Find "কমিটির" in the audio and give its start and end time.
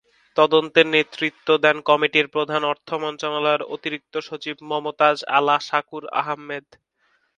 1.89-2.27